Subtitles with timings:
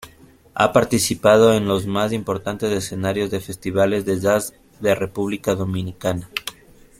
[0.55, 6.27] Ha participado en los más importantes escenarios y festivales de jazz de República Dominicana.